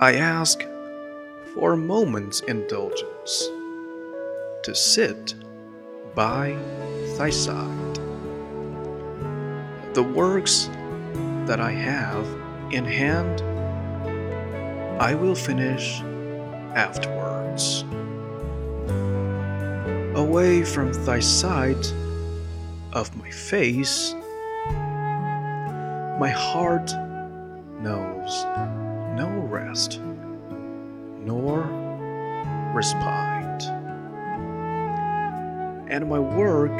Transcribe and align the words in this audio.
I 0.00 0.14
ask 0.14 0.62
for 1.54 1.72
a 1.72 1.76
moment's 1.76 2.38
indulgence 2.42 3.48
to 4.62 4.72
sit 4.72 5.34
by 6.14 6.56
thy 7.16 7.30
side. 7.30 7.96
The 9.94 10.04
works 10.04 10.70
that 11.46 11.58
I 11.58 11.72
have 11.72 12.24
in 12.72 12.84
hand, 12.84 13.40
I 15.02 15.16
will 15.16 15.34
finish 15.34 16.00
afterwards. 16.76 17.82
Away 20.16 20.62
from 20.62 20.92
thy 21.06 21.18
sight 21.18 21.92
of 22.92 23.16
my 23.16 23.32
face, 23.32 24.14
my 26.20 26.30
heart 26.30 26.88
knows 27.82 28.44
no 29.18 29.28
rest 29.50 30.00
nor 30.00 31.62
respite, 32.72 33.64
and 35.90 36.08
my 36.08 36.20
work 36.20 36.70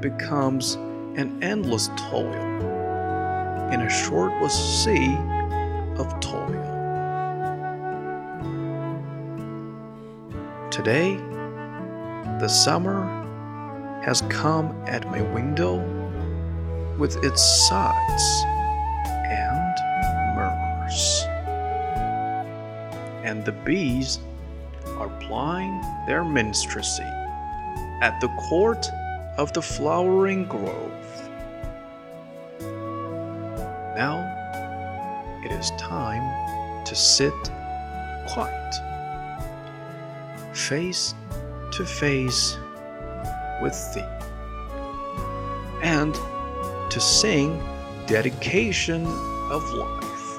becomes 0.00 0.76
an 1.16 1.38
endless 1.42 1.88
toil 1.98 2.32
in 3.74 3.82
a 3.82 3.90
shortless 3.90 4.54
sea 4.82 5.14
of 5.98 6.18
toil. 6.20 6.66
Today, 10.70 11.16
the 12.40 12.48
summer 12.48 13.04
has 14.02 14.22
come 14.30 14.74
at 14.86 15.04
my 15.10 15.20
window 15.20 15.76
with 16.96 17.22
its 17.22 17.42
sighs 17.68 18.44
And 23.22 23.44
the 23.44 23.52
bees 23.52 24.18
are 24.98 25.10
plying 25.20 25.80
their 26.06 26.24
minstrelsy 26.24 27.02
at 28.02 28.18
the 28.20 28.28
court 28.48 28.86
of 29.36 29.52
the 29.52 29.62
flowering 29.62 30.46
grove. 30.46 31.30
Now 33.96 34.24
it 35.44 35.52
is 35.52 35.70
time 35.72 36.84
to 36.84 36.94
sit 36.94 37.32
quiet, 38.28 38.74
face 40.54 41.14
to 41.72 41.84
face 41.84 42.56
with 43.60 43.94
thee, 43.94 44.04
and 45.82 46.14
to 46.90 47.00
sing 47.00 47.62
dedication 48.06 49.06
of 49.50 49.62
life 49.72 50.38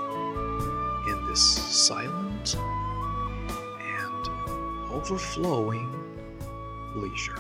in 1.08 1.28
this 1.28 1.42
silent 1.42 2.31
and 2.50 4.30
overflowing 4.92 5.90
leisure. 6.96 7.40